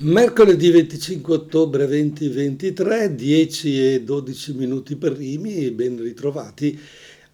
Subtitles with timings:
[0.00, 6.78] Mercoledì 25 ottobre 2023, 10 e 12 minuti primi, ben ritrovati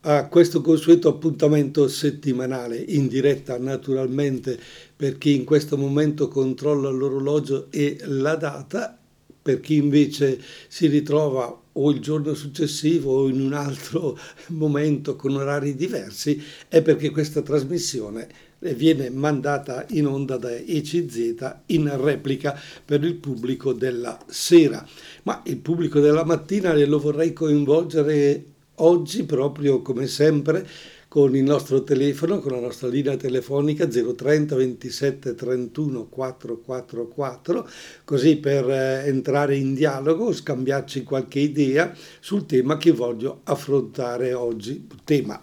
[0.01, 4.59] a questo consueto appuntamento settimanale in diretta naturalmente
[4.97, 8.99] per chi in questo momento controlla l'orologio e la data,
[9.43, 14.19] per chi invece si ritrova o il giorno successivo o in un altro
[14.57, 18.27] momento con orari diversi, è perché questa trasmissione
[18.73, 24.87] viene mandata in onda da ECZ in replica per il pubblico della sera.
[25.25, 28.45] Ma il pubblico della mattina lo vorrei coinvolgere
[28.77, 30.67] oggi proprio come sempre
[31.15, 37.69] con il nostro telefono, con la nostra linea telefonica 030 27 31 444,
[38.03, 44.89] così per eh, entrare in dialogo, scambiarci qualche idea sul tema che voglio affrontare oggi.
[45.05, 45.41] Tema,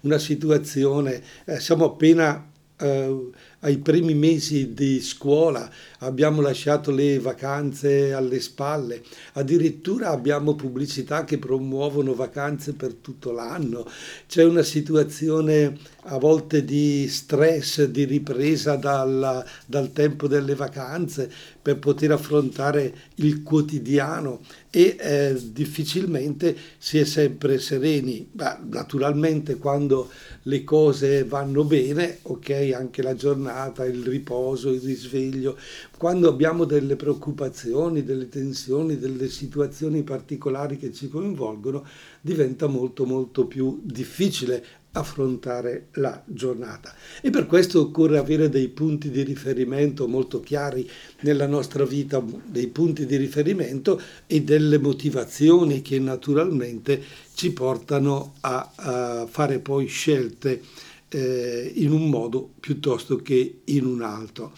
[0.00, 2.50] una situazione, eh, siamo appena
[2.82, 9.02] eh, ai primi mesi di scuola, abbiamo lasciato le vacanze alle spalle,
[9.34, 13.88] addirittura abbiamo pubblicità che promuovono vacanze per tutto l'anno,
[14.26, 21.30] c'è una situazione a volte di stress, di ripresa dal, dal tempo delle vacanze
[21.62, 28.28] per poter affrontare il quotidiano e eh, difficilmente si è sempre sereni.
[28.30, 30.10] Beh, naturalmente quando
[30.42, 35.56] le cose vanno bene, ok, anche la giornata, il riposo, il risveglio,
[35.96, 41.86] quando abbiamo delle preoccupazioni, delle tensioni, delle situazioni particolari che ci coinvolgono,
[42.20, 46.94] diventa molto molto più difficile affrontare la giornata.
[47.20, 50.88] E per questo occorre avere dei punti di riferimento molto chiari
[51.20, 57.02] nella nostra vita, dei punti di riferimento e delle motivazioni che naturalmente
[57.34, 60.62] ci portano a, a fare poi scelte
[61.08, 64.52] eh, in un modo piuttosto che in un altro.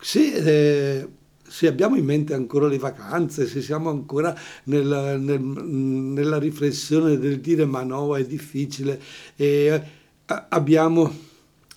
[0.00, 1.08] Se eh,
[1.54, 7.38] se abbiamo in mente ancora le vacanze, se siamo ancora nella, nel, nella riflessione del
[7.38, 9.00] dire ma no, è difficile,
[9.36, 9.82] e
[10.48, 11.16] abbiamo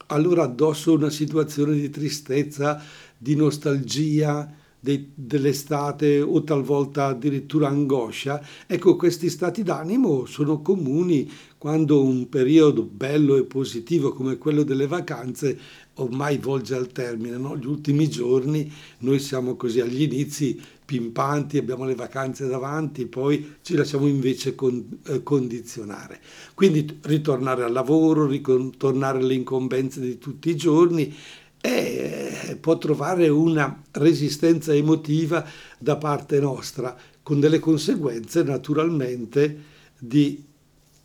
[0.08, 2.82] allora addosso una situazione di tristezza,
[3.16, 12.04] di nostalgia, de, dell'estate o talvolta addirittura angoscia, ecco questi stati d'animo sono comuni quando
[12.04, 15.60] un periodo bello e positivo come quello delle vacanze
[15.98, 17.56] ormai volge al termine, no?
[17.56, 23.76] gli ultimi giorni noi siamo così agli inizi pimpanti, abbiamo le vacanze davanti, poi ci
[23.76, 26.22] lasciamo invece con, eh, condizionare.
[26.54, 31.14] Quindi ritornare al lavoro, ritornare alle incombenze di tutti i giorni
[31.60, 35.46] e può trovare una resistenza emotiva
[35.78, 39.64] da parte nostra, con delle conseguenze naturalmente
[40.00, 40.42] di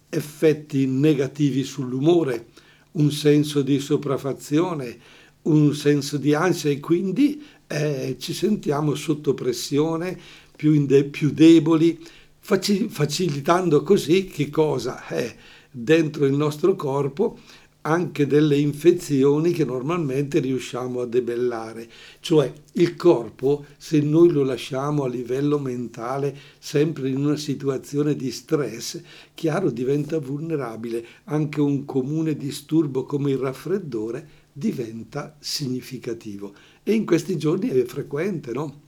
[0.09, 2.47] effetti negativi sull'umore,
[2.93, 4.99] un senso di sopraffazione,
[5.43, 10.19] un senso di ansia e quindi eh, ci sentiamo sotto pressione,
[10.55, 11.99] più, de- più deboli,
[12.39, 15.07] facilitando così che cosa?
[15.07, 15.35] È
[15.71, 17.39] dentro il nostro corpo
[17.83, 21.89] anche delle infezioni che normalmente riusciamo a debellare.
[22.21, 28.31] Cioè il corpo, se noi lo lasciamo a livello mentale sempre in una situazione di
[28.31, 29.01] stress,
[29.35, 31.05] chiaro diventa vulnerabile.
[31.25, 36.53] Anche un comune disturbo come il raffreddore diventa significativo.
[36.83, 38.81] E in questi giorni è frequente, no?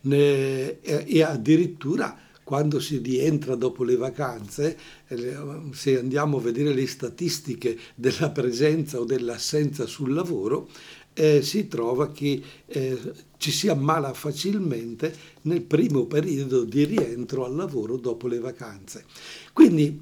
[0.00, 2.16] e addirittura
[2.48, 4.78] quando si rientra dopo le vacanze,
[5.08, 5.36] eh,
[5.72, 10.66] se andiamo a vedere le statistiche della presenza o dell'assenza sul lavoro,
[11.12, 12.98] eh, si trova che eh,
[13.36, 19.04] ci si ammala facilmente nel primo periodo di rientro al lavoro dopo le vacanze.
[19.52, 20.00] Quindi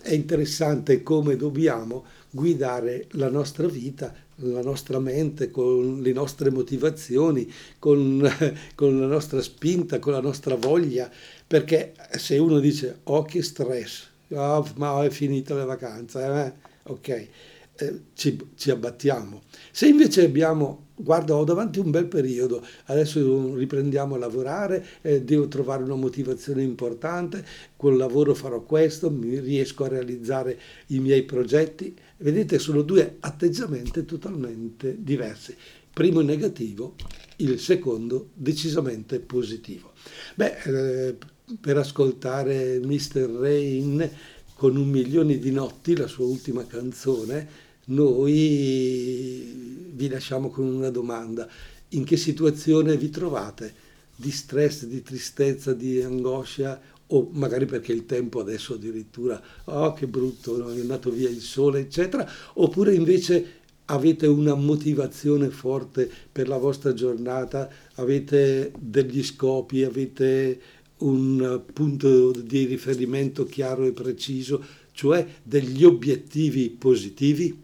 [0.00, 7.50] è interessante come dobbiamo guidare la nostra vita, la nostra mente, con le nostre motivazioni,
[7.78, 8.28] con,
[8.74, 11.10] con la nostra spinta, con la nostra voglia
[11.48, 16.52] perché se uno dice oh che stress, oh, ma è finita le vacanze, eh?
[16.82, 17.28] ok,
[17.76, 19.42] eh, ci, ci, abbattiamo.
[19.70, 25.48] Se invece abbiamo, guarda ho davanti un bel periodo, adesso riprendiamo a lavorare, eh, devo
[25.48, 27.42] trovare una motivazione importante,
[27.76, 30.58] col lavoro farò questo, mi riesco a realizzare
[30.88, 35.56] i miei progetti, vedete sono due atteggiamenti totalmente diversi.
[35.94, 36.94] Primo negativo,
[37.36, 39.92] il secondo decisamente positivo.
[40.34, 41.16] Beh, eh,
[41.60, 43.28] per ascoltare Mr.
[43.38, 44.10] Rain
[44.54, 51.48] con un milione di notti, la sua ultima canzone, noi vi lasciamo con una domanda.
[51.90, 53.86] In che situazione vi trovate?
[54.14, 56.80] Di stress, di tristezza, di angoscia
[57.10, 61.80] o magari perché il tempo adesso addirittura, oh che brutto, è andato via il sole,
[61.80, 63.56] eccetera, oppure invece
[63.86, 70.60] avete una motivazione forte per la vostra giornata, avete degli scopi, avete
[70.98, 77.56] un punto di riferimento chiaro e preciso, cioè degli obiettivi positivi?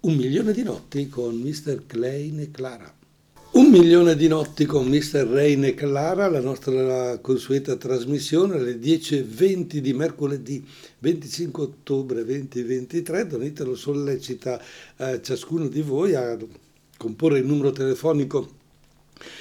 [0.00, 1.82] Un milione di notti con Mr.
[1.86, 2.94] Klein e Clara.
[3.52, 5.26] Un milione di notti con Mr.
[5.26, 10.64] Rain e Clara, la nostra consueta trasmissione alle 10.20 di mercoledì
[11.00, 13.26] 25 ottobre 2023.
[13.26, 14.62] Donite lo sollecita
[14.96, 16.38] eh, ciascuno di voi a
[16.96, 18.59] comporre il numero telefonico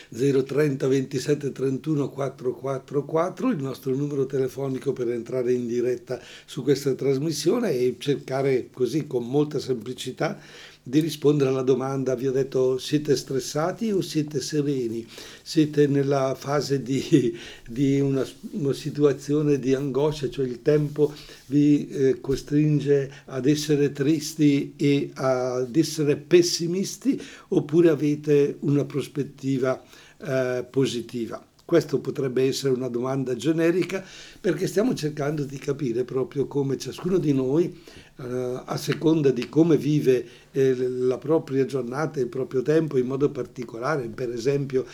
[0.10, 7.72] 030 27 31 444, il nostro numero telefonico per entrare in diretta su questa trasmissione
[7.72, 10.40] e cercare così con molta semplicità
[10.90, 15.06] di rispondere alla domanda, vi ho detto siete stressati o siete sereni?
[15.44, 17.38] Siete nella fase di,
[17.68, 21.14] di una, una, situazione di angoscia, cioè il tempo
[21.46, 29.80] vi eh, costringe ad essere tristi e ad essere pessimisti oppure avete una prospettiva
[30.18, 31.46] eh, positiva?
[31.70, 34.04] Questo potrebbe essere una domanda generica
[34.42, 37.80] perché stiamo cercando di capire proprio come ciascuno di noi,
[38.20, 43.30] eh, a seconda di come vive eh, la propria giornata, il proprio tempo in modo
[43.30, 44.86] particolare, per esempio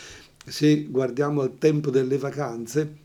[0.46, 3.04] se guardiamo al tempo delle vacanze,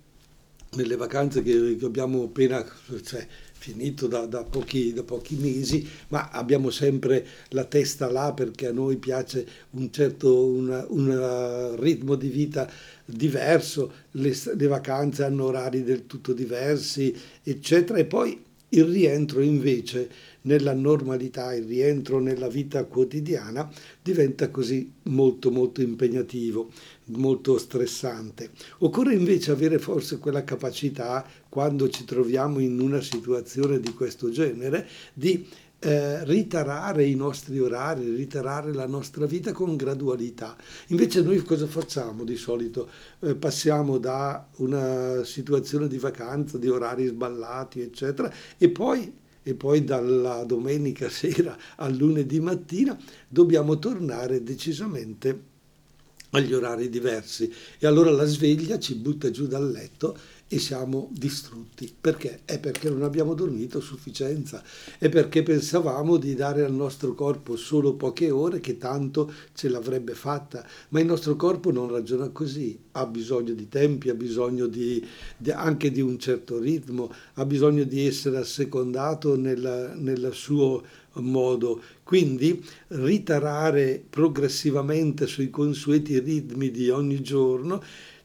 [0.73, 2.65] nelle vacanze che, che abbiamo appena...
[3.03, 3.27] Cioè,
[3.61, 8.73] finito da, da, pochi, da, pochi, mesi, ma abbiamo sempre la testa là perché a
[8.73, 12.71] noi piace un certo un, un ritmo di vita
[13.05, 20.09] diverso, le, le, vacanze hanno orari del tutto diversi, eccetera, e poi il rientro invece
[20.43, 23.71] nella normalità, il rientro nella vita quotidiana
[24.03, 26.71] diventa così molto molto impegnativo,
[27.07, 28.51] molto stressante.
[28.79, 34.87] Occorre invece avere forse quella capacità, quando ci troviamo in una situazione di questo genere,
[35.13, 35.47] di
[35.81, 40.57] eh, ritarare i nostri orari, ritarare la nostra vita con gradualità.
[40.89, 42.89] Invece noi cosa facciamo di solito?
[43.21, 49.85] Eh, passiamo da una situazione di vacanza, di orari sballati, eccetera, e poi e poi
[49.85, 55.49] dalla domenica sera al lunedì mattina dobbiamo tornare decisamente
[56.31, 60.17] agli orari diversi e allora la sveglia ci butta giù dal letto
[60.53, 61.95] e siamo distrutti.
[62.01, 62.41] Perché?
[62.45, 64.61] È perché non abbiamo dormito a sufficienza,
[64.99, 70.15] è perché pensavamo di dare al nostro corpo solo poche ore che tanto ce l'avrebbe
[70.15, 75.07] fatta, ma il nostro corpo non ragiona così, ha bisogno di tempi, ha bisogno di,
[75.37, 80.83] di, anche di un certo ritmo, ha bisogno di essere assecondato nel, suo
[81.13, 81.81] modo.
[82.03, 87.81] Quindi ritarare progressivamente sui consueti ritmi di ogni giorno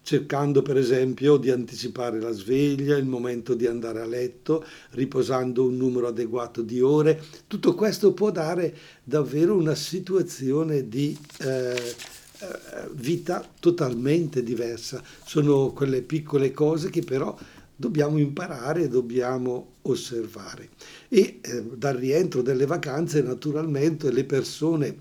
[0.06, 5.78] cercando per esempio di anticipare la sveglia, il momento di andare a letto, riposando un
[5.78, 7.19] numero adeguato di ore.
[7.48, 15.02] Tutto questo può dare davvero una situazione di eh, eh vita totalmente diversa.
[15.25, 17.36] Sono quelle piccole cose che però
[17.75, 20.69] dobbiamo imparare, dobbiamo osservare.
[21.10, 24.98] E eh, dal rientro delle vacanze naturalmente le persone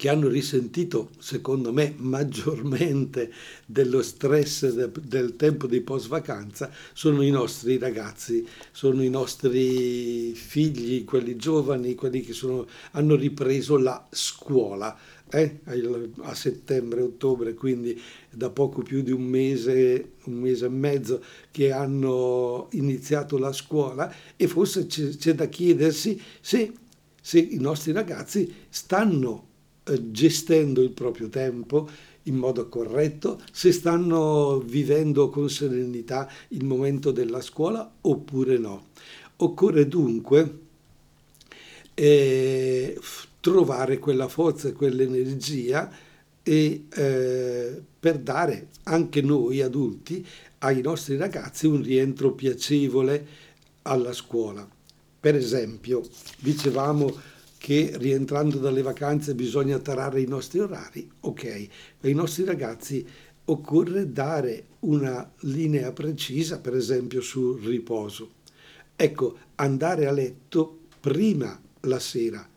[0.00, 3.30] che hanno risentito, secondo me, maggiormente
[3.66, 10.32] dello stress de, del tempo di post vacanza sono i nostri ragazzi, sono i nostri
[10.32, 14.96] figli, quelli giovani, quelli che sono, hanno ripreso la scuola.
[15.28, 15.60] Eh,
[16.22, 18.00] a settembre, ottobre, quindi
[18.30, 24.12] da poco più di un mese, un mese e mezzo che hanno iniziato la scuola
[24.34, 26.72] e forse c'è, c'è da chiedersi se,
[27.20, 29.48] se i nostri ragazzi stanno
[30.10, 31.88] gestendo il proprio tempo
[32.24, 38.88] in modo corretto, se stanno vivendo con serenità il momento della scuola oppure no.
[39.36, 40.58] Occorre dunque
[41.94, 42.98] eh,
[43.40, 45.90] trovare quella forza, quell'energia
[46.42, 50.26] e eh, per dare anche noi adulti
[50.58, 53.26] ai nostri ragazzi un rientro piacevole
[53.82, 54.66] alla scuola.
[55.20, 56.02] Per esempio,
[56.38, 57.14] dicevamo
[57.60, 61.68] che rientrando dalle vacanze bisogna tarare i nostri orari, ok,
[62.00, 63.06] ai nostri ragazzi
[63.44, 68.30] occorre dare una linea precisa, per esempio sul riposo.
[68.96, 72.48] Ecco, andare a letto prima la sera.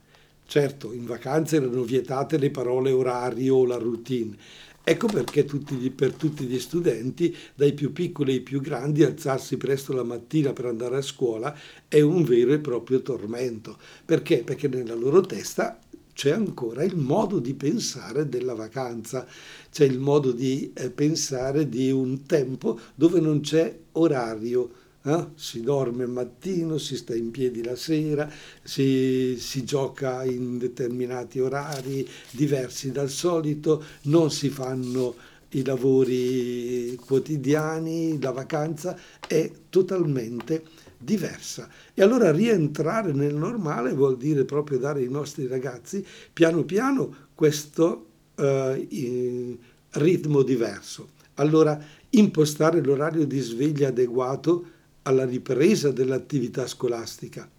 [0.45, 4.37] Certo, in vacanza erano vietate le parole orario o la routine,
[4.85, 9.93] Ecco perché tutti, per tutti gli studenti, dai più piccoli ai più grandi, alzarsi presto
[9.93, 13.77] la mattina per andare a scuola è un vero e proprio tormento.
[14.03, 14.43] Perché?
[14.43, 15.79] Perché nella loro testa
[16.13, 19.25] c'è ancora il modo di pensare della vacanza,
[19.71, 25.27] c'è il modo di eh, pensare di un tempo dove non c'è orario Eh?
[25.35, 28.29] Si dorme al mattino, si sta in piedi la sera,
[28.63, 35.13] si, si, gioca in determinati orari diversi dal solito, non si fanno
[35.49, 40.63] i lavori quotidiani, la vacanza è totalmente
[40.97, 41.67] diversa.
[41.93, 48.05] E allora rientrare nel normale vuol dire proprio dare ai nostri ragazzi piano piano questo
[48.35, 49.57] eh,
[49.91, 51.09] ritmo diverso.
[51.35, 51.79] Allora
[52.11, 54.67] impostare l'orario di sveglia adeguato
[55.03, 57.49] alla ripresa dell'attività scolastica.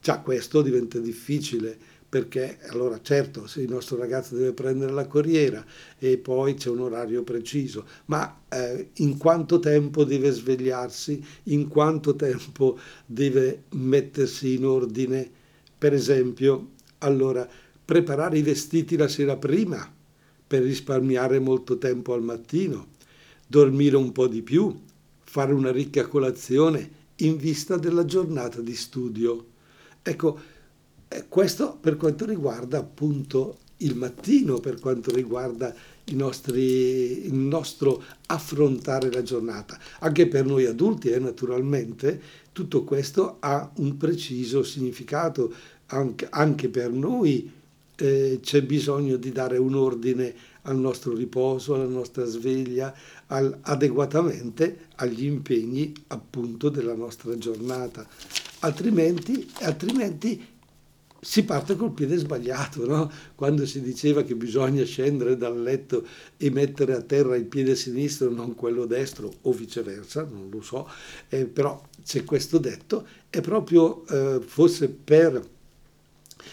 [0.00, 1.76] Già questo diventa difficile
[2.14, 5.64] perché allora certo se il nostro ragazzo deve prendere la corriera
[5.98, 12.14] e poi c'è un orario preciso, ma eh, in quanto tempo deve svegliarsi, in quanto
[12.14, 15.28] tempo deve mettersi in ordine,
[15.76, 16.68] per esempio,
[16.98, 17.48] allora
[17.84, 19.92] preparare i vestiti la sera prima
[20.46, 22.90] per risparmiare molto tempo al mattino,
[23.44, 24.72] dormire un po' di più,
[25.34, 29.46] fare una ricca colazione in vista della giornata di studio.
[30.00, 30.38] Ecco,
[31.08, 35.74] eh, questo per quanto riguarda appunto il mattino, per quanto riguarda
[36.12, 39.76] nostri, il nostro affrontare la giornata.
[39.98, 42.20] Anche per noi adulti, eh, naturalmente,
[42.52, 45.52] tutto questo ha un preciso significato.
[45.86, 47.50] Anche, anche per noi
[47.96, 52.94] eh, c'è bisogno di dare un ordine al nostro riposo, alla nostra sveglia,
[53.34, 58.06] al, adeguatamente agli impegni appunto della nostra giornata.
[58.60, 60.52] Altrimenti, altrimenti
[61.20, 63.10] si parte col piede sbagliato, no?
[63.34, 68.30] quando si diceva che bisogna scendere dal letto e mettere a terra il piede sinistro,
[68.30, 70.88] non quello destro, o viceversa, non lo so,
[71.28, 75.42] eh, però c'è questo detto, è proprio eh, forse per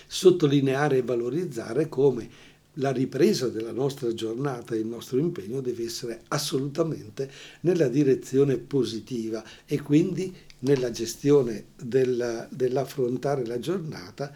[0.08, 2.30] sottolineare e valorizzare come
[2.76, 7.30] la ripresa della nostra giornata il nostro impegno deve essere assolutamente
[7.62, 14.34] nella direzione positiva e quindi nella gestione del, dell'affrontare la giornata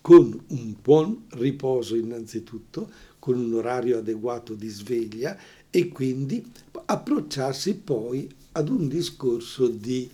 [0.00, 5.38] con un buon riposo innanzitutto, con un orario adeguato di sveglia
[5.70, 6.44] e quindi
[6.84, 10.10] approcciarsi poi ad un discorso di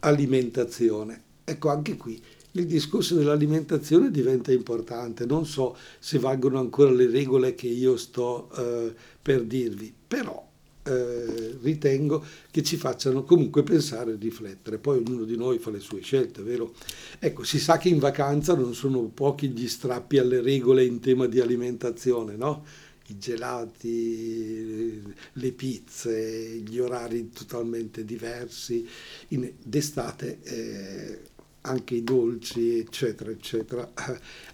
[0.00, 1.22] alimentazione.
[1.44, 2.22] Ecco anche qui
[2.56, 5.26] il discorso dell'alimentazione diventa importante.
[5.26, 10.44] Non so se valgono ancora le regole che io sto eh, per dirvi, però
[10.84, 14.78] eh, ritengo che ci facciano comunque pensare e riflettere.
[14.78, 16.74] Poi ognuno di noi fa le sue scelte, vero?
[17.18, 21.26] Ecco, si sa che in vacanza non sono pochi gli strappi alle regole in tema
[21.26, 22.64] di alimentazione, no?
[23.06, 28.86] I gelati, le pizze, gli orari totalmente diversi.
[29.28, 31.20] In, d'estate eh,
[31.66, 33.90] anche i dolci, eccetera, eccetera,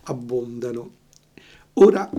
[0.04, 0.98] abbondano.
[1.74, 2.10] Ora,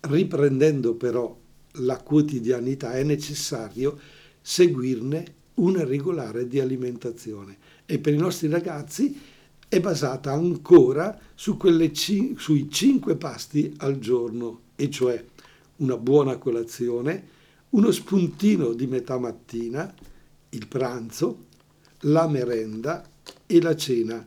[0.00, 1.36] riprendendo però
[1.72, 3.98] la quotidianità, è necessario
[4.40, 9.18] seguirne una regolare di alimentazione e per i nostri ragazzi
[9.68, 11.58] è basata ancora su
[11.92, 15.22] cin- sui cinque pasti al giorno, e cioè
[15.76, 17.36] una buona colazione,
[17.70, 19.92] uno spuntino di metà mattina,
[20.50, 21.46] il pranzo,
[22.02, 23.04] la merenda
[23.50, 24.24] e la cena,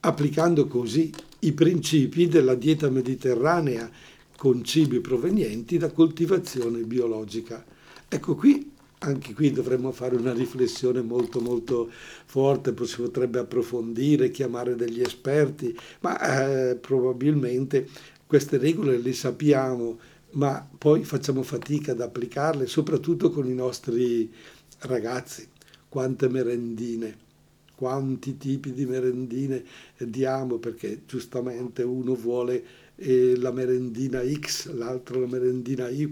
[0.00, 3.88] applicando così i principi della dieta mediterranea
[4.36, 7.64] con cibi provenienti da coltivazione biologica.
[8.08, 11.88] Ecco qui, anche qui dovremmo fare una riflessione molto molto
[12.24, 17.88] forte, si potrebbe approfondire, chiamare degli esperti, ma eh, probabilmente
[18.26, 19.98] queste regole le sappiamo,
[20.32, 24.28] ma poi facciamo fatica ad applicarle, soprattutto con i nostri
[24.80, 25.46] ragazzi.
[25.88, 27.24] Quante merendine
[27.76, 29.62] quanti tipi di merendine
[29.98, 32.64] diamo perché giustamente uno vuole
[32.96, 36.08] eh, la merendina X, l'altro la merendina Y,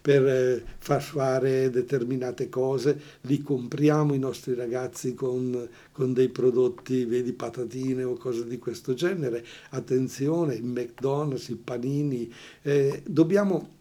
[0.00, 7.04] per eh, far fare determinate cose, li compriamo i nostri ragazzi con, con dei prodotti,
[7.04, 9.44] vedi patatine o cose di questo genere.
[9.70, 13.76] Attenzione, il McDonald's, i panini, eh, dobbiamo,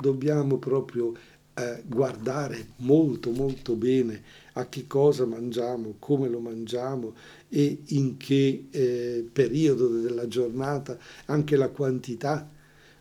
[0.00, 1.12] dobbiamo proprio
[1.54, 4.22] eh, guardare molto molto bene
[4.54, 7.14] a che cosa mangiamo, come lo mangiamo
[7.48, 12.48] e in che eh, periodo della giornata, anche la quantità.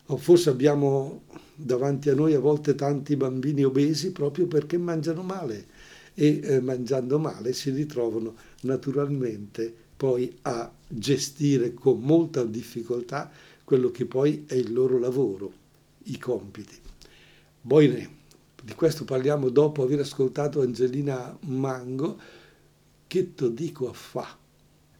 [0.07, 1.23] O forse abbiamo
[1.55, 5.67] davanti a noi a volte tanti bambini obesi proprio perché mangiano male
[6.13, 13.31] e eh, mangiando male si ritrovano naturalmente poi a gestire con molta difficoltà
[13.63, 15.53] quello che poi è il loro lavoro,
[16.05, 16.75] i compiti.
[17.61, 18.19] Boine
[18.61, 22.17] di questo parliamo dopo aver ascoltato Angelina Mango,
[23.07, 24.37] che ti dico a fa?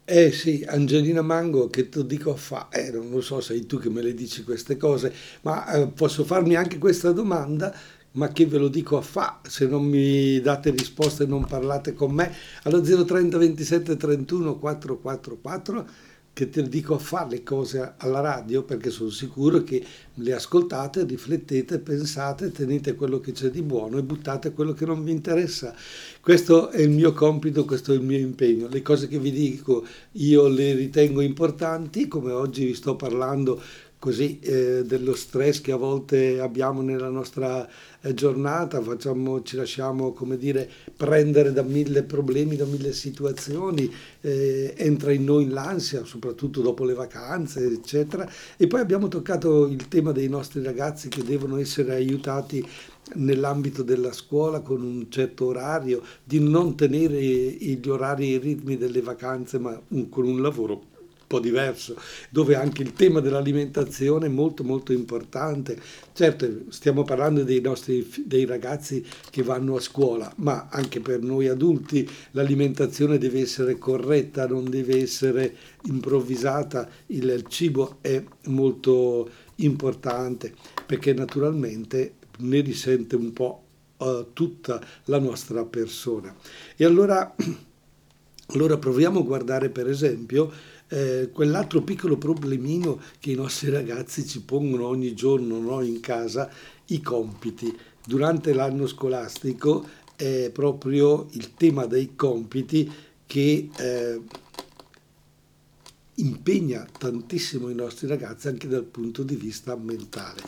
[0.04, 2.70] Eh sì, Angelina Mango, che ti dico a fa?
[2.70, 6.26] Eh, non lo so, sei tu che me le dici queste cose, ma eh, posso
[6.26, 7.74] farmi anche questa domanda,
[8.14, 11.94] ma che ve lo dico a fa, se non mi date risposte e non parlate
[11.94, 15.88] con me, allo 030 27 31 444
[16.34, 19.84] che te dico a fare le cose alla radio perché sono sicuro che
[20.16, 25.04] le ascoltate, riflettete, pensate, tenete quello che c'è di buono e buttate quello che non
[25.04, 25.76] vi interessa.
[26.22, 28.68] Questo è il mio compito, questo è il mio impegno.
[28.70, 33.62] Le cose che vi dico io le ritengo importanti, come oggi vi sto parlando
[34.02, 37.70] così eh, dello stress che a volte abbiamo nella nostra
[38.02, 40.68] eh, giornata, facciamo, ci lasciamo come dire
[40.98, 46.96] prendere da mille problemi, da mille situazioni, eh, entra in noi l'ansia, soprattutto dopo le
[46.96, 48.28] vacanze, eccetera.
[48.58, 52.68] E poi abbiamo toccato il tema dei nostri ragazzi che devono essere aiutati
[53.18, 58.78] nell'ambito della scuola con un certo orario, di non tenere gli orari e i ritmi
[58.78, 60.90] delle vacanze, ma un, con un lavoro
[61.32, 61.96] po' diverso,
[62.30, 65.80] dove anche il tema dell'alimentazione è molto molto importante.
[66.12, 71.48] Certo, stiamo parlando dei nostri dei ragazzi che vanno a scuola, ma anche per noi
[71.48, 80.54] adulti l'alimentazione deve essere corretta, non deve essere improvvisata, il cibo è molto importante
[80.86, 83.64] perché naturalmente ne risente un po'
[83.98, 86.36] uh, tutta la nostra persona.
[86.76, 87.34] E allora,
[88.48, 90.52] allora proviamo a guardare per esempio
[90.92, 96.50] eh, quell'altro piccolo problemino che i nostri ragazzi ci pongono ogni giorno no, in casa,
[96.88, 97.74] i compiti.
[98.06, 102.92] Durante l'anno scolastico è proprio il tema dei compiti
[103.26, 104.22] che eh,
[106.22, 110.42] impegna tantissimo i nostri ragazzi anche dal punto di vista mentale.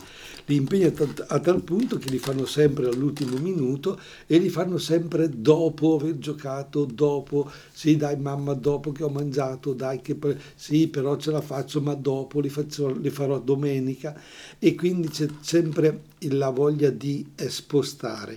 [0.46, 0.92] Li impegna
[1.28, 6.18] a tal punto che li fanno sempre all'ultimo minuto e li fanno sempre dopo aver
[6.18, 10.16] giocato, dopo, sì dai mamma, dopo che ho mangiato, dai che
[10.54, 14.18] sì però ce la faccio, ma dopo li, faccio, li farò domenica
[14.58, 18.34] e quindi c'è sempre la voglia di spostare.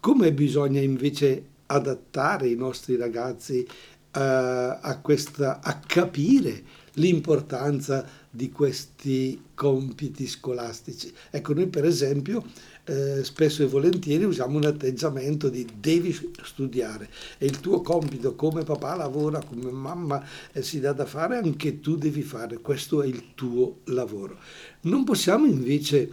[0.00, 3.68] Come bisogna invece adattare i nostri ragazzi uh,
[4.12, 6.62] a, questa, a capire
[6.94, 11.12] l'importanza di questi compiti scolastici.
[11.30, 12.44] Ecco, noi per esempio
[12.84, 18.64] eh, spesso e volentieri usiamo un atteggiamento di devi studiare e il tuo compito come
[18.64, 23.06] papà lavora, come mamma eh, si dà da fare, anche tu devi fare, questo è
[23.06, 24.38] il tuo lavoro.
[24.82, 26.10] Non possiamo invece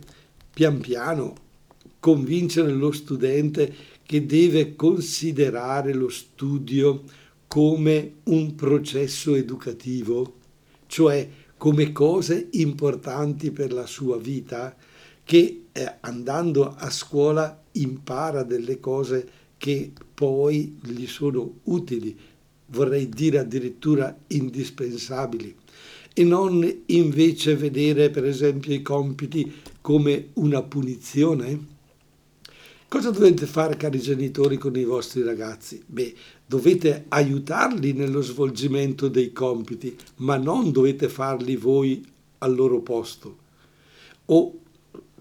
[0.53, 1.35] pian piano
[1.99, 3.73] convincere lo studente
[4.03, 7.03] che deve considerare lo studio
[7.47, 10.36] come un processo educativo
[10.97, 14.75] cioè come cose importanti per la sua vita,
[15.23, 19.29] che eh, andando a scuola impara delle cose
[19.59, 22.17] che poi gli sono utili,
[22.69, 25.55] vorrei dire addirittura indispensabili,
[26.15, 31.76] e non invece vedere per esempio i compiti come una punizione?
[32.89, 35.83] Cosa dovete fare, cari genitori, con i vostri ragazzi?
[35.85, 42.01] Beh, dovete aiutarli nello svolgimento dei compiti, ma non dovete farli voi
[42.37, 43.37] al loro posto.
[44.27, 44.59] O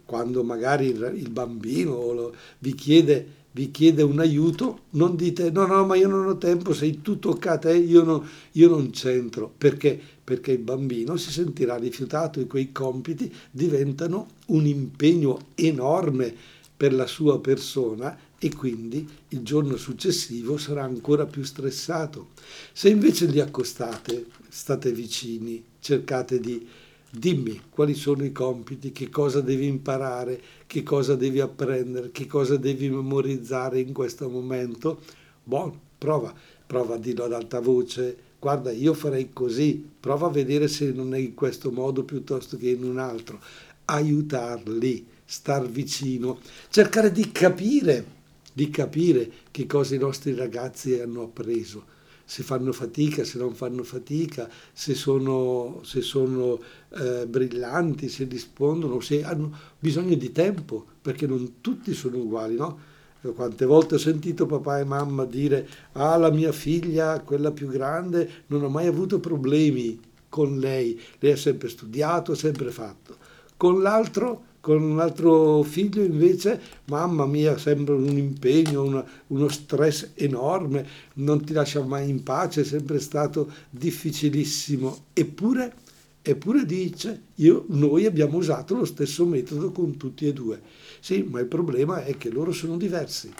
[0.05, 5.96] quando magari il bambino vi chiede, vi chiede un aiuto, non dite no, no, ma
[5.96, 9.52] io non ho tempo, sei tu tocca a te, io, no, io non c'entro.
[9.59, 10.00] Perché?
[10.22, 17.06] Perché il bambino si sentirà rifiutato e quei compiti diventano un impegno enorme per la
[17.06, 22.28] sua persona e quindi il giorno successivo sarà ancora più stressato.
[22.72, 26.66] Se invece li accostate, state vicini, cercate di
[27.08, 32.56] dimmi quali sono i compiti, che cosa devi imparare, che cosa devi apprendere, che cosa
[32.56, 35.00] devi memorizzare in questo momento.
[35.42, 36.34] Buono, prova,
[36.66, 41.14] prova a dirlo ad alta voce, guarda io farei così, prova a vedere se non
[41.14, 43.40] è in questo modo piuttosto che in un altro,
[43.86, 46.38] aiutarli star vicino,
[46.70, 48.14] cercare di capire,
[48.52, 53.82] di capire che cosa i nostri ragazzi hanno appreso, se fanno fatica, se non fanno
[53.82, 56.58] fatica, se sono, se sono
[56.90, 62.94] eh, brillanti, se rispondono, se hanno bisogno di tempo, perché non tutti sono uguali, no?
[63.34, 68.44] Quante volte ho sentito papà e mamma dire, ah la mia figlia, quella più grande,
[68.46, 73.16] non ho mai avuto problemi con lei, lei ha sempre studiato, ha sempre fatto.
[73.56, 80.11] Con l'altro con un altro figlio invece, mamma mia, sembra un impegno, una, uno stress
[80.14, 85.05] enorme, non ti lascia mai in pace, è sempre stato difficilissimo.
[85.12, 85.72] Eppure,
[86.20, 90.61] eppure dice, io, noi abbiamo usato lo stesso metodo con tutti e due.
[90.98, 93.33] Sì, ma il problema è che loro sono diversi.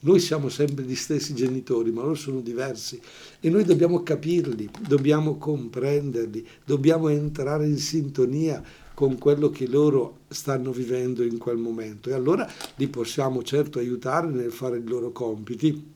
[0.00, 3.00] Noi siamo sempre gli stessi genitori, ma loro sono diversi
[3.40, 8.62] e noi dobbiamo capirli, dobbiamo comprenderli, dobbiamo entrare in sintonia
[9.00, 14.28] con quello che loro stanno vivendo in quel momento e allora li possiamo certo aiutare
[14.28, 15.90] nel fare i loro compiti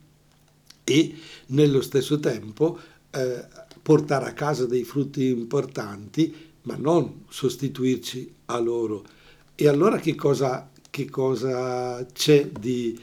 [0.83, 1.15] e
[1.49, 2.79] nello stesso tempo
[3.11, 3.45] eh,
[3.79, 9.05] portare a casa dei frutti importanti, ma non sostituirci a loro.
[9.53, 12.99] E allora che cosa, che cosa c'è di,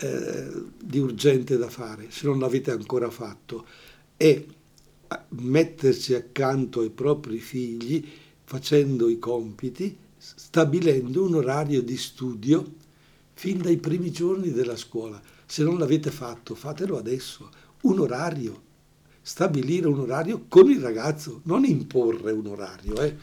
[0.00, 3.64] eh, di urgente da fare, se non l'avete ancora fatto?
[4.18, 4.44] È
[5.30, 8.06] mettersi accanto ai propri figli
[8.46, 12.64] facendo i compiti, stabilendo un orario di studio
[13.34, 15.20] fin dai primi giorni della scuola.
[15.44, 17.50] Se non l'avete fatto, fatelo adesso.
[17.82, 18.62] Un orario.
[19.20, 23.16] Stabilire un orario con il ragazzo, non imporre un orario, eh.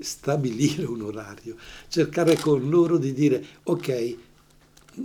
[0.00, 1.56] stabilire un orario.
[1.86, 4.16] Cercare con loro di dire, ok,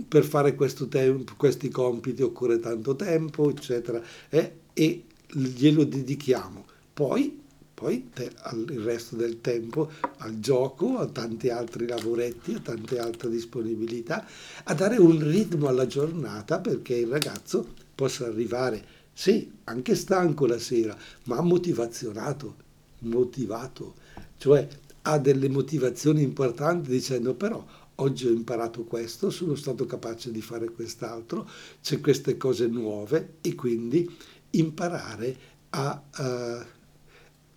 [0.08, 0.56] per fare
[0.88, 6.64] tempo, questi compiti occorre tanto tempo, eccetera, eh, e glielo dedichiamo.
[6.92, 7.42] Poi
[7.84, 8.32] poi te,
[8.70, 14.26] il resto del tempo al gioco, a tanti altri lavoretti, a tante altre disponibilità,
[14.64, 20.58] a dare un ritmo alla giornata perché il ragazzo possa arrivare, sì, anche stanco la
[20.58, 22.54] sera, ma motivazionato,
[23.00, 23.96] motivato,
[24.38, 24.66] cioè
[25.02, 27.62] ha delle motivazioni importanti dicendo però
[27.96, 31.46] oggi ho imparato questo, sono stato capace di fare quest'altro,
[31.82, 34.10] c'è queste cose nuove e quindi
[34.52, 35.36] imparare
[35.68, 36.02] a...
[36.16, 36.82] Uh,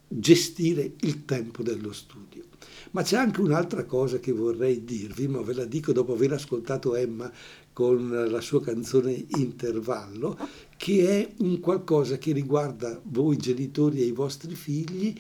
[0.08, 2.44] gestire il tempo dello studio.
[2.92, 6.96] Ma c'è anche un'altra cosa che vorrei dirvi, ma ve la dico dopo aver ascoltato
[6.96, 7.32] Emma
[7.74, 10.38] con la sua canzone Intervallo,
[10.78, 15.14] che è un qualcosa che riguarda voi genitori e i vostri figli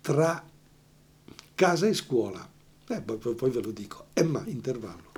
[0.00, 0.44] tra
[1.54, 2.46] casa e scuola.
[2.88, 4.06] Eh, poi, poi ve lo dico.
[4.12, 5.13] Emma, intervallo.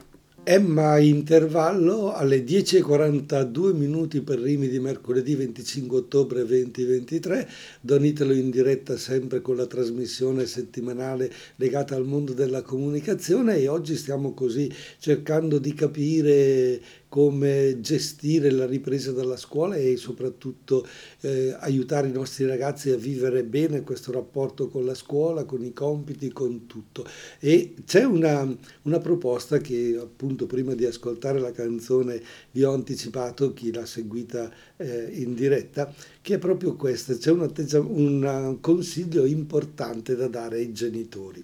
[0.49, 7.49] Emma intervallo alle 10.42 minuti per Rimi di mercoledì 25 ottobre 2023.
[7.81, 13.67] Don Italo in diretta sempre con la trasmissione settimanale legata al mondo della comunicazione e
[13.67, 16.81] oggi stiamo così cercando di capire
[17.17, 20.87] come gestire la ripresa dalla scuola e soprattutto
[21.23, 25.73] eh, aiutare i nostri ragazzi a vivere bene questo rapporto con la scuola, con i
[25.73, 27.07] compiti, con tutto.
[27.39, 28.47] E c'è una,
[28.83, 34.53] una proposta che appunto prima di ascoltare la canzone vi ho anticipato, chi l'ha seguita
[34.77, 37.51] eh, in diretta, che è proprio questa, c'è un,
[37.89, 41.43] un consiglio importante da dare ai genitori.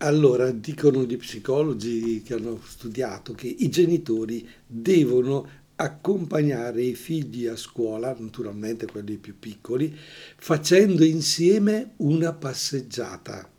[0.00, 7.56] Allora, dicono gli psicologi che hanno studiato che i genitori devono accompagnare i figli a
[7.56, 9.92] scuola, naturalmente quelli più piccoli,
[10.36, 13.50] facendo insieme una passeggiata.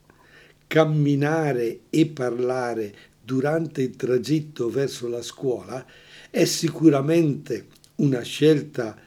[0.66, 5.86] Camminare e parlare durante il tragitto verso la scuola
[6.30, 8.98] è sicuramente una scelta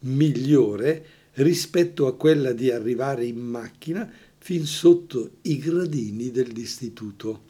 [0.00, 4.10] migliore rispetto a quella di arrivare in macchina
[4.48, 7.42] fin sotto i gradini dell'istituto.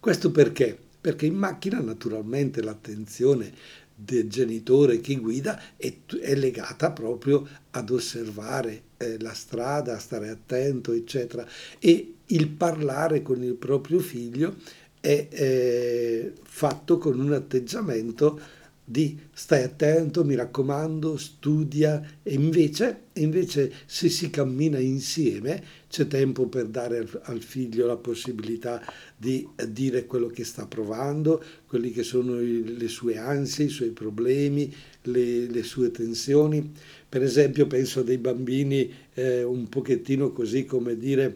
[0.00, 0.76] Questo perché?
[1.00, 3.52] Perché in macchina naturalmente l'attenzione
[3.94, 10.28] del genitore che guida è, è legata proprio ad osservare eh, la strada, a stare
[10.28, 11.46] attento, eccetera.
[11.78, 14.56] E il parlare con il proprio figlio
[14.98, 18.40] è eh, fatto con un atteggiamento
[18.86, 26.46] di stai attento, mi raccomando, studia e invece, invece se si cammina insieme c'è tempo
[26.48, 28.82] per dare al, figlio la possibilità
[29.16, 34.74] di dire quello che sta provando, quelli che sono le sue ansie, i suoi problemi,
[35.02, 36.72] le, le, sue tensioni.
[37.08, 41.34] Per esempio penso a dei bambini eh, un pochettino così come dire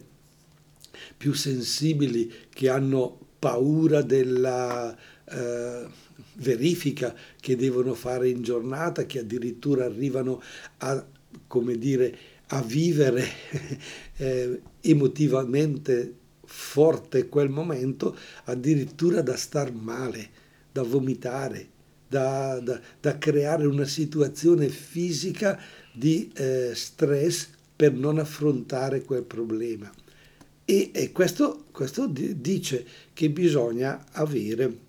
[1.16, 4.94] più sensibili che hanno paura della...
[5.24, 10.42] Eh, verifica che devono fare in giornata, che addirittura arrivano
[10.78, 11.04] a,
[11.46, 12.16] come dire,
[12.48, 13.26] a vivere
[14.16, 20.28] eh, emotivamente forte quel momento, addirittura da star male,
[20.72, 21.68] da vomitare,
[22.08, 25.60] da, da, da creare una situazione fisica
[25.92, 29.92] di eh, stress per non affrontare quel problema.
[30.64, 34.86] E, e questo, questo dice che bisogna avere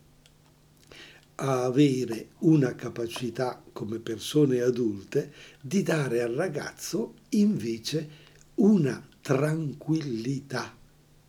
[1.41, 10.75] a avere una capacità come persone adulte di dare al ragazzo invece una tranquillità,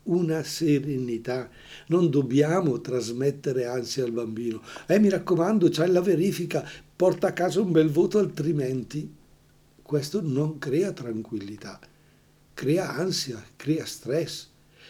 [0.05, 1.49] una serenità.
[1.89, 4.63] Non dobbiamo trasmettere ansia al bambino.
[4.87, 9.15] Eh, mi raccomando, c'hai la verifica, porta a casa un bel voto, altrimenti
[9.81, 11.79] questo non crea tranquillità,
[12.53, 14.49] crea ansia, crea stress.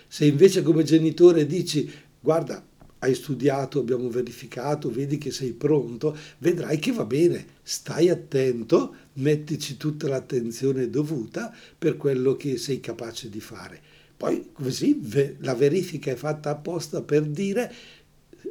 [0.08, 2.64] Se invece come genitore dici, guarda,
[3.00, 9.76] hai studiato, abbiamo verificato, vedi che sei pronto, vedrai che va bene, stai attento, mettici
[9.76, 13.80] tutta l'attenzione dovuta per quello che sei capace di fare.
[14.16, 15.00] Poi così
[15.38, 17.72] la verifica è fatta apposta per dire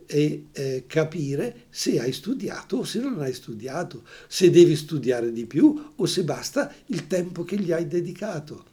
[0.08, 5.46] e eh, capire se hai studiato o se non hai studiato, se devi studiare di
[5.46, 8.66] più o se basta il tempo che gli hai dedicato.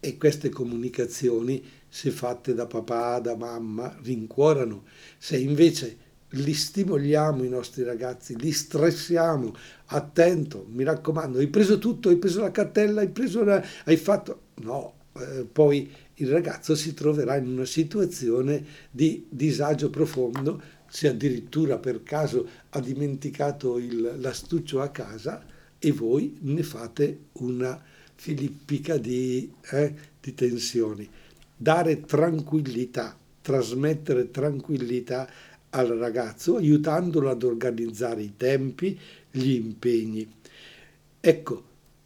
[0.00, 4.84] E queste comunicazioni, se fatte da papà, da mamma, rincuorano.
[5.18, 9.54] Se invece li stimoliamo i nostri ragazzi, li stressiamo,
[9.86, 13.62] attento, mi raccomando, hai preso tutto, hai preso la cartella, hai preso la...
[13.84, 14.42] hai fatto...
[14.56, 21.78] No, eh, poi il ragazzo si troverà in una situazione di disagio profondo se addirittura
[21.78, 25.44] per caso ha dimenticato il, l'astuccio a casa
[25.78, 27.80] e voi ne fate una
[28.14, 31.08] filippica di, eh, di tensioni.
[31.60, 35.28] Dare tranquillità, trasmettere tranquillità
[35.70, 38.96] al ragazzo aiutandolo ad organizzare i tempi,
[39.28, 40.26] gli impegni.
[41.18, 41.62] Ecco,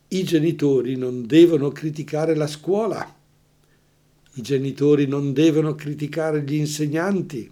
[0.09, 3.15] i genitori non devono criticare la scuola,
[4.35, 7.51] i genitori non devono criticare gli insegnanti,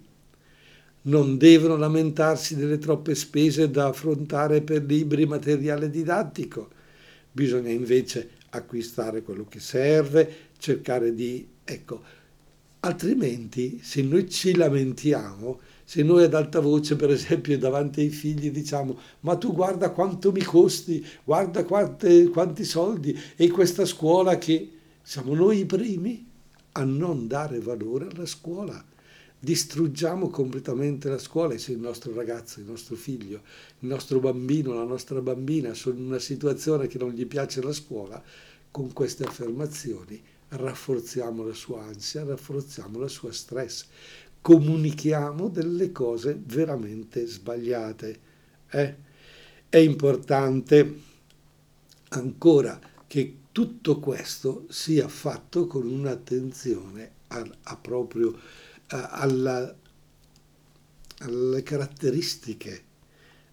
[1.02, 6.70] non devono lamentarsi delle troppe spese da affrontare per libri e materiale didattico.
[7.30, 11.46] Bisogna invece acquistare quello che serve, cercare di...
[11.72, 12.02] ecco,
[12.80, 18.50] altrimenti se noi ci lamentiamo, se noi ad alta voce, per esempio, davanti ai figli
[18.50, 24.70] diciamo ma tu guarda quanto mi costi, guarda quante, quanti soldi e questa scuola che
[25.02, 26.26] siamo noi i primi
[26.72, 28.84] a non dare valore alla scuola.
[29.42, 33.40] Distruggiamo completamente la scuola e se il nostro ragazzo, il nostro figlio,
[33.78, 37.72] il nostro bambino, la nostra bambina sono in una situazione che non gli piace la
[37.72, 38.22] scuola,
[38.70, 43.86] con queste affermazioni rafforziamo la sua ansia, rafforziamo la sua stress,
[44.40, 48.20] comunichiamo delle cose veramente sbagliate.
[48.70, 48.96] Eh?
[49.68, 51.00] È importante
[52.08, 58.38] ancora che tutto questo sia fatto con un'attenzione a, a proprio
[58.86, 59.74] alla,
[61.18, 62.84] alle caratteristiche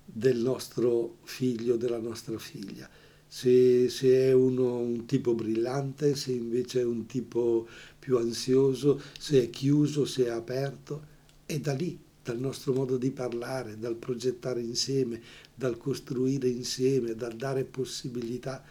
[0.05, 2.89] del nostro figlio, della nostra figlia.
[3.27, 7.67] Se, se è uno un tipo brillante, se invece è un tipo
[7.99, 13.11] più ansioso, se è chiuso, se è aperto, è da lì, dal nostro modo di
[13.11, 15.21] parlare, dal progettare insieme,
[15.53, 18.63] dal costruire insieme, dal dare possibilità.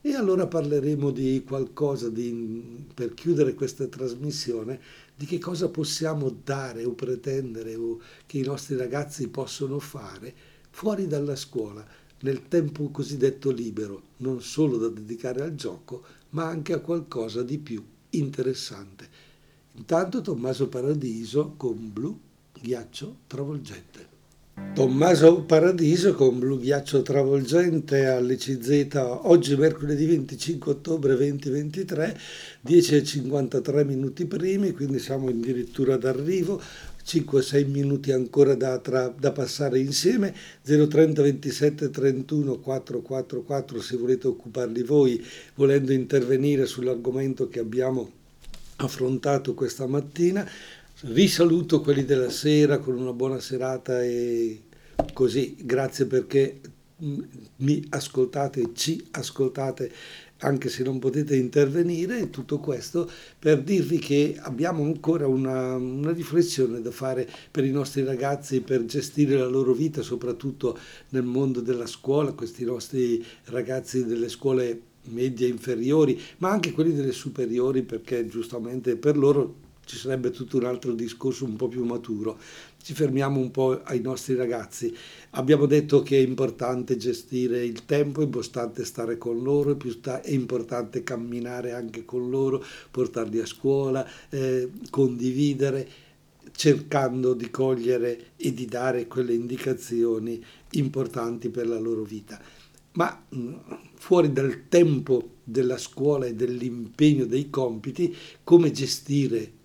[0.00, 4.80] E allora parleremo di qualcosa di, per chiudere questa trasmissione
[5.14, 10.34] di che cosa possiamo dare o pretendere o che i nostri ragazzi possono fare
[10.70, 11.86] fuori dalla scuola,
[12.22, 17.58] nel tempo cosiddetto libero, non solo da dedicare al gioco, ma anche a qualcosa di
[17.58, 19.08] più interessante.
[19.74, 22.18] Intanto Tommaso Paradiso con Blu,
[22.60, 24.12] ghiaccio travolgente.
[24.74, 28.88] Tommaso Paradiso con Blu Ghiaccio Travolgente all'ICZ
[29.22, 32.18] oggi mercoledì 25 ottobre 2023
[32.66, 36.60] 10.53 minuti primi quindi siamo addirittura d'arrivo
[37.04, 40.34] 5-6 minuti ancora da, tra, da, passare insieme.
[40.62, 48.10] 030 27 31 444 se volete occuparli voi volendo intervenire sull'argomento che abbiamo
[48.76, 50.48] affrontato questa mattina.
[51.04, 54.60] Vi saluto quelli della sera con una buona serata e
[55.12, 56.60] così, grazie perché
[57.02, 57.20] mm,
[57.56, 59.90] mi ascoltate, ci ascoltate
[60.42, 66.80] anche se non potete intervenire, tutto questo per dirvi che abbiamo ancora una, una, riflessione
[66.80, 70.78] da fare per i nostri ragazzi, per gestire la loro vita, soprattutto
[71.10, 77.12] nel mondo della scuola, questi nostri ragazzi delle scuole medie inferiori, ma anche quelli delle
[77.12, 82.38] superiori, perché giustamente per loro ci sarebbe tutto un altro discorso un po' più maturo.
[82.82, 84.94] Ci fermiamo un po' ai nostri ragazzi.
[85.30, 91.02] Abbiamo detto che è importante gestire il tempo, è importante stare con loro, è importante
[91.02, 95.88] camminare anche con loro, portarli a scuola, eh, condividere,
[96.52, 100.42] cercando di cogliere e di dare quelle indicazioni
[100.72, 102.40] importanti per la loro vita.
[102.94, 103.54] Ma mm,
[103.94, 108.14] fuori dal tempo della scuola e dell'impegno dei compiti,
[108.44, 109.60] come gestire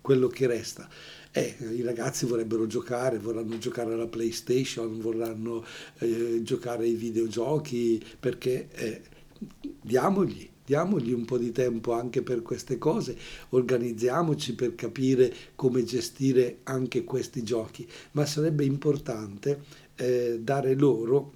[0.00, 0.88] quello che resta.
[1.30, 5.64] Eh, I ragazzi vorrebbero giocare, vorranno giocare alla PlayStation, vorranno
[5.98, 9.00] eh, giocare ai videogiochi, perché eh,
[9.80, 13.16] diamogli, diamogli un po' di tempo anche per queste cose,
[13.50, 19.62] organizziamoci per capire come gestire anche questi giochi, ma sarebbe importante
[19.96, 21.32] eh, dare loro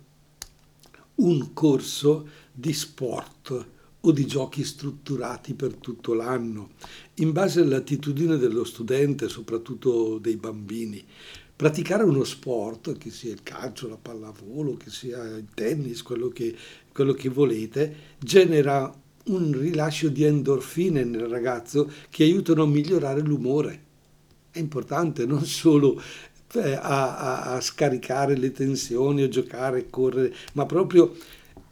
[1.17, 3.75] un corso di sport
[4.07, 6.71] o di giochi strutturati per tutto l'anno,
[7.15, 11.05] in base all'attitudine dello studente, soprattutto dei bambini.
[11.57, 16.55] Praticare uno sport, che sia il calcio, la pallavolo, che sia il tennis, quello che,
[16.93, 23.85] quello che volete, genera un rilascio di endorfine nel ragazzo che aiutano a migliorare l'umore.
[24.53, 26.01] È importante non solo
[26.53, 31.13] eh, a, a, a, scaricare le tensioni, a giocare, a correre, ma proprio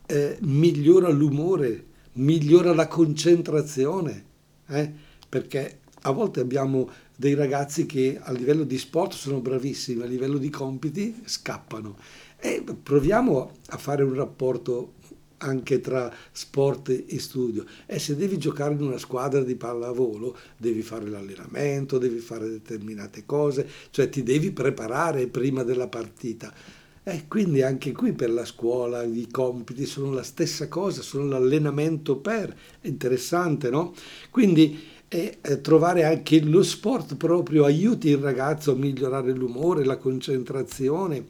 [0.07, 4.25] eh, migliora l'umore, migliora la concentrazione,
[4.67, 4.93] eh?
[5.29, 10.39] perché a volte abbiamo dei ragazzi che a livello di sport sono bravissimi, a livello
[10.39, 11.97] di compiti scappano.
[12.39, 14.95] E proviamo a fare un rapporto
[15.39, 17.65] anche tra sport e studio.
[17.87, 23.25] E se devi giocare in una squadra di pallavolo, devi fare l'allenamento, devi fare determinate
[23.25, 26.53] cose, cioè ti devi preparare prima della partita.
[27.07, 32.17] E quindi anche qui per la scuola i compiti sono la stessa cosa, sono l'allenamento
[32.17, 33.93] per, è interessante, no?
[34.31, 39.99] Quindi e eh, trovare anche lo sport proprio aiuti il ragazzo a migliorare l'umore, la
[39.99, 41.27] concentrazione,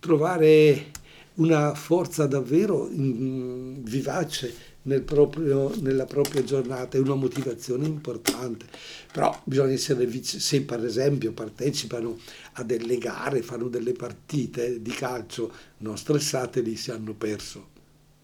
[0.00, 0.86] trovare
[1.34, 4.52] una forza davvero vivace
[4.88, 8.66] nel proprio, nella propria giornata, è una motivazione importante.
[9.12, 12.18] Però bisogna essere vici, se per esempio partecipano
[12.54, 17.76] a delle gare, fanno delle partite di calcio non stressate, lì si hanno perso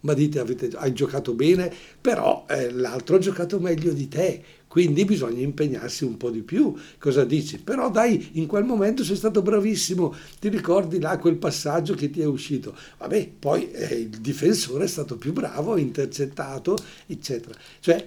[0.04, 5.04] ma dite avete, hai giocato bene, però eh, l'altro ha giocato meglio di te, quindi
[5.04, 6.74] bisogna impegnarsi un po' di più.
[6.98, 7.60] Cosa dici?
[7.60, 12.20] Però dai, in quel momento sei stato bravissimo, ti ricordi là quel passaggio che ti
[12.20, 12.76] è uscito.
[12.98, 17.56] Vabbè, poi eh, il difensore è stato più bravo, ha intercettato, eccetera.
[17.78, 18.04] Cioè,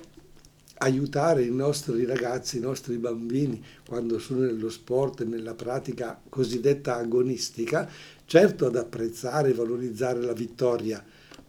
[0.79, 7.89] aiutare i nostri ragazzi, i nostri bambini, quando sono nello sport, nella pratica cosiddetta agonistica,
[8.25, 11.01] certo ad apprezzare e valorizzare la vittoria,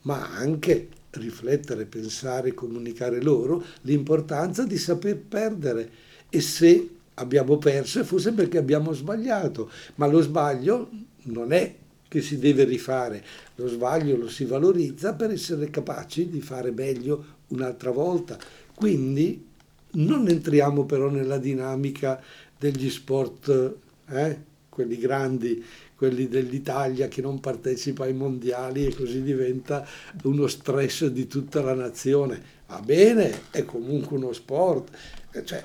[0.02, 5.90] ma anche riflettere, pensare, comunicare loro l'importanza di saper perdere
[6.28, 10.90] e se abbiamo perso è forse perché abbiamo sbagliato, ma lo sbaglio
[11.24, 11.74] non è
[12.08, 13.22] che si deve rifare,
[13.56, 18.38] lo sbaglio lo si valorizza per essere capaci di fare meglio un'altra volta.
[18.74, 19.44] Quindi
[19.92, 22.20] non entriamo però nella dinamica
[22.58, 23.74] degli sport,
[24.08, 25.62] eh, quelli grandi,
[25.98, 29.84] quelli dell'Italia che non partecipa ai mondiali e così diventa
[30.22, 32.40] uno stress di tutta la nazione.
[32.68, 34.96] Va bene, è comunque uno sport,
[35.32, 35.64] eh, cioè,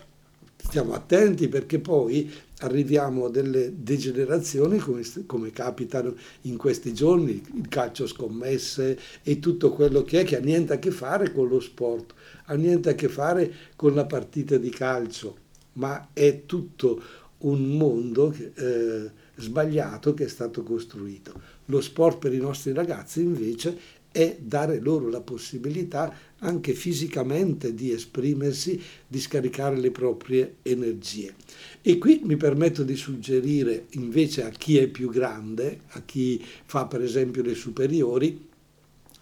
[0.57, 7.67] stiamo attenti perché poi arriviamo a delle degenerazioni come, come capitano in questi giorni, il
[7.67, 11.59] calcio scommesse e tutto quello che è che ha niente a che fare con lo
[11.59, 12.15] sport,
[12.45, 15.37] ha niente a che fare con la partita di calcio,
[15.73, 21.39] ma è tutto un mondo che, eh, sbagliato che è stato costruito.
[21.65, 27.91] Lo sport per i nostri ragazzi invece è dare loro la possibilità anche fisicamente di
[27.91, 31.33] esprimersi, di scaricare le proprie energie.
[31.81, 36.85] E qui mi permetto di suggerire invece a chi è più grande, a chi fa
[36.85, 38.49] per esempio le superiori,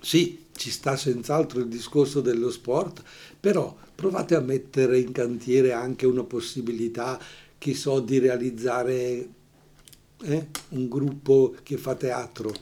[0.02, 3.02] sì, ci sta senz'altro il discorso dello sport,
[3.39, 7.19] però provate a mettere in cantiere anche una possibilità,
[7.58, 9.28] che so, di realizzare
[10.24, 10.48] eh?
[10.70, 12.54] un gruppo che fa teatro,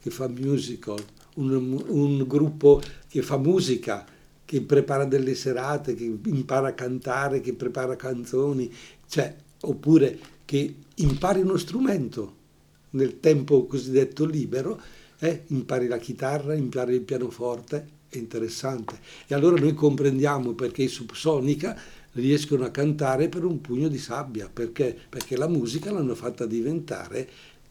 [0.00, 1.02] che fa musical,
[1.36, 4.06] un, un gruppo che fa musica,
[4.44, 8.72] che prepara delle serate, che impara a cantare, che prepara canzoni,
[9.08, 12.42] cioè, oppure che impari uno strumento
[12.90, 14.80] nel tempo cosiddetto libero,
[15.18, 15.44] eh?
[15.48, 18.98] impari la chitarra, impari il pianoforte, è interessante.
[19.26, 21.76] E allora noi comprendiamo perché i Subsonica
[22.14, 24.96] riescono a cantare per un pugno di sabbia, perché?
[25.08, 27.28] Perché la musica l'hanno fatta diventare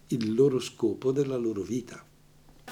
[0.07, 2.03] il loro scopo della loro vita.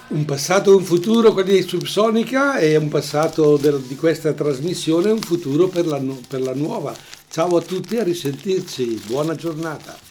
[0.10, 5.12] Un passato e un futuro, quelli di Subsonica, e un passato del, di questa trasmissione
[5.12, 6.96] un futuro per la, per la nuova.
[7.30, 10.11] Ciao a tutti, a risentirci, buona giornata.